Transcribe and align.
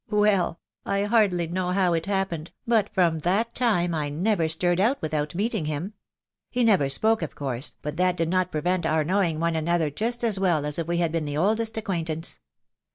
Well, 0.09 0.59
I 0.83 1.03
hardly 1.03 1.45
know 1.45 1.69
how 1.73 1.93
it 1.93 2.07
hap 2.07 2.31
pened, 2.31 2.47
but 2.65 2.89
from 2.89 3.19
that 3.19 3.53
time 3.53 3.93
I 3.93 4.09
never 4.09 4.49
stirred 4.49 4.79
out 4.79 4.99
without 4.99 5.35
meet 5.35 5.53
ing 5.53 5.65
him; 5.65 5.93
he 6.49 6.63
never 6.63 6.89
spoke, 6.89 7.21
of 7.21 7.35
course, 7.35 7.75
but 7.83 7.97
that 7.97 8.17
did 8.17 8.29
not 8.29 8.51
prevent 8.51 8.87
I 8.87 8.93
our 8.93 9.03
knowing 9.03 9.39
one 9.39 9.55
another 9.55 9.91
just 9.91 10.23
as 10.23 10.39
well 10.39 10.65
as 10.65 10.79
if 10.79 10.87
we 10.87 10.97
had 10.97 11.11
been 11.11 11.25
the 11.25 11.37
oldest 11.37 11.77
acquaintance. 11.77 12.39